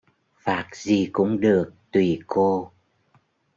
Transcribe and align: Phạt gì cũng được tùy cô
Phạt 0.39 0.75
gì 0.75 1.09
cũng 1.13 1.39
được 1.39 1.73
tùy 1.91 2.19
cô 2.27 2.71